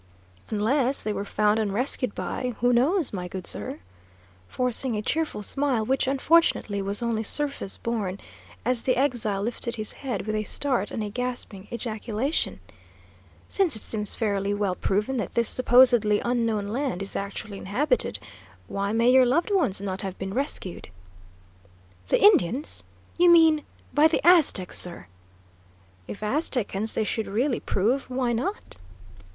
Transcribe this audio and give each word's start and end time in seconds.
"Unless 0.49 1.03
they 1.03 1.13
were 1.13 1.23
found 1.23 1.59
and 1.59 1.71
rescued 1.71 2.15
by 2.15 2.55
who 2.59 2.73
knows, 2.73 3.13
my 3.13 3.27
good 3.27 3.45
sir?" 3.45 3.77
forcing 4.47 4.95
a 4.95 5.01
cheerful 5.03 5.43
smile, 5.43 5.85
which, 5.85 6.07
unfortunately, 6.07 6.81
was 6.81 7.03
only 7.03 7.21
surface 7.21 7.77
born, 7.77 8.19
as 8.65 8.81
the 8.81 8.95
exile 8.97 9.43
lifted 9.43 9.75
his 9.75 9.91
head 9.91 10.25
with 10.25 10.35
a 10.35 10.41
start 10.43 10.89
and 10.89 11.03
a 11.03 11.09
gasping 11.11 11.67
ejaculation. 11.71 12.59
"Since 13.47 13.75
it 13.75 13.83
seems 13.83 14.15
fairly 14.15 14.55
well 14.55 14.73
proven 14.73 15.17
that 15.17 15.35
this 15.35 15.47
supposedly 15.49 16.19
unknown 16.21 16.69
land 16.69 17.03
is 17.03 17.15
actually 17.15 17.59
inhabited, 17.59 18.17
why 18.67 18.93
may 18.93 19.11
your 19.11 19.27
loved 19.27 19.51
ones 19.53 19.81
not 19.81 20.01
have 20.01 20.17
been 20.17 20.33
rescued?" 20.33 20.89
"The 22.07 22.19
Indians? 22.19 22.81
You 23.19 23.29
mean 23.29 23.61
by 23.93 24.07
the 24.07 24.25
Aztecs, 24.25 24.79
sir?" 24.79 25.05
"If 26.07 26.23
Aztecans 26.23 26.95
they 26.95 27.03
should 27.03 27.27
really 27.27 27.59
prove; 27.59 28.09
why 28.09 28.33
not?" 28.33 28.77